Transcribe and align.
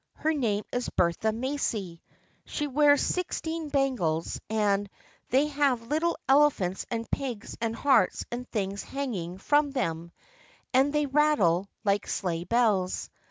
Her 0.15 0.33
name 0.33 0.63
is 0.73 0.89
Bertha 0.89 1.31
Macy. 1.31 2.01
She 2.43 2.65
wears 2.65 3.01
sixteen 3.01 3.69
bangles 3.69 4.41
and 4.49 4.89
they 5.29 5.45
have 5.49 5.83
little 5.89 6.17
elephants 6.27 6.87
and 6.89 7.05
pigs 7.11 7.55
and 7.61 7.75
hearts 7.75 8.25
and 8.31 8.49
things 8.49 8.81
hanging 8.81 9.37
from 9.37 9.69
them 9.69 10.11
and 10.73 10.91
they 10.91 11.05
rattle 11.05 11.67
like 11.83 12.07
sleigh 12.07 12.45
bells. 12.45 13.11